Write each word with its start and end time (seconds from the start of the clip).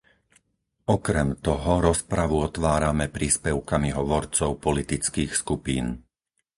Okrem 0.95 1.29
toho 1.47 1.73
rozpravu 1.87 2.37
otvárame 2.47 3.05
príspevkami 3.15 3.89
hovorcov 3.99 4.51
politických 4.65 5.29
skupín. 5.41 5.85